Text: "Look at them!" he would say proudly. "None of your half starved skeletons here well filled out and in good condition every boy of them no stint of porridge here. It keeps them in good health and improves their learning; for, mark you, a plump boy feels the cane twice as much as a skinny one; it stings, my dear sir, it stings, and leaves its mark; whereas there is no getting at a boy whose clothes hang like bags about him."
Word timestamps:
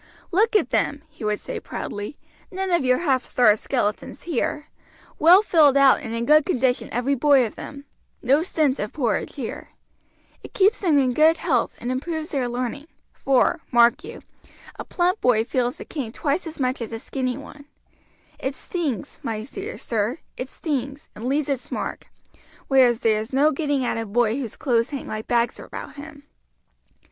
"Look 0.31 0.55
at 0.55 0.71
them!" 0.71 1.03
he 1.09 1.23
would 1.23 1.39
say 1.39 1.59
proudly. 1.59 2.17
"None 2.49 2.71
of 2.71 2.83
your 2.83 2.97
half 2.97 3.23
starved 3.23 3.59
skeletons 3.61 4.23
here 4.23 4.65
well 5.19 5.43
filled 5.43 5.77
out 5.77 5.99
and 5.99 6.11
in 6.15 6.25
good 6.25 6.43
condition 6.43 6.89
every 6.91 7.13
boy 7.13 7.45
of 7.45 7.53
them 7.55 7.85
no 8.19 8.41
stint 8.41 8.79
of 8.79 8.93
porridge 8.93 9.35
here. 9.35 9.73
It 10.41 10.55
keeps 10.55 10.79
them 10.79 10.97
in 10.97 11.13
good 11.13 11.37
health 11.37 11.75
and 11.77 11.91
improves 11.91 12.31
their 12.31 12.49
learning; 12.49 12.87
for, 13.13 13.59
mark 13.69 14.03
you, 14.03 14.23
a 14.79 14.83
plump 14.83 15.21
boy 15.21 15.43
feels 15.43 15.77
the 15.77 15.85
cane 15.85 16.11
twice 16.11 16.47
as 16.47 16.59
much 16.59 16.81
as 16.81 16.91
a 16.91 16.97
skinny 16.97 17.37
one; 17.37 17.65
it 18.39 18.55
stings, 18.55 19.19
my 19.21 19.43
dear 19.43 19.77
sir, 19.77 20.17
it 20.35 20.49
stings, 20.49 21.09
and 21.13 21.25
leaves 21.25 21.47
its 21.47 21.71
mark; 21.71 22.07
whereas 22.67 23.01
there 23.01 23.19
is 23.21 23.31
no 23.31 23.51
getting 23.51 23.85
at 23.85 23.99
a 23.99 24.07
boy 24.07 24.35
whose 24.39 24.55
clothes 24.57 24.89
hang 24.89 25.07
like 25.07 25.27
bags 25.27 25.59
about 25.59 25.93
him." 25.93 26.23